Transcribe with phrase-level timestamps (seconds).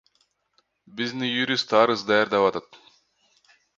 [1.01, 2.67] Биздин юрист арыз даярдап атат.